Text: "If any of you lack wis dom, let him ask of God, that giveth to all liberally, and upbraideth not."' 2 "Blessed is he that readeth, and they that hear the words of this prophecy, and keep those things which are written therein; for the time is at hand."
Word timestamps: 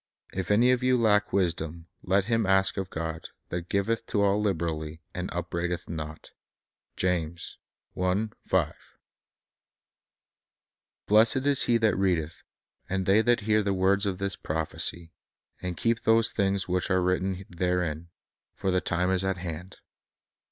"If 0.33 0.49
any 0.49 0.71
of 0.71 0.81
you 0.81 0.99
lack 0.99 1.31
wis 1.31 1.53
dom, 1.53 1.85
let 2.01 2.25
him 2.25 2.47
ask 2.47 2.75
of 2.75 2.89
God, 2.89 3.29
that 3.49 3.69
giveth 3.69 4.07
to 4.07 4.23
all 4.23 4.41
liberally, 4.41 4.99
and 5.13 5.29
upbraideth 5.31 5.87
not."' 5.87 6.31
2 6.97 7.35
"Blessed 11.05 11.35
is 11.45 11.63
he 11.65 11.77
that 11.77 11.95
readeth, 11.95 12.41
and 12.89 13.05
they 13.05 13.21
that 13.21 13.41
hear 13.41 13.61
the 13.61 13.75
words 13.75 14.07
of 14.07 14.17
this 14.17 14.35
prophecy, 14.35 15.11
and 15.61 15.77
keep 15.77 15.99
those 16.01 16.31
things 16.31 16.67
which 16.67 16.89
are 16.89 17.03
written 17.03 17.45
therein; 17.47 18.09
for 18.55 18.71
the 18.71 18.81
time 18.81 19.11
is 19.11 19.23
at 19.23 19.37
hand." 19.37 19.81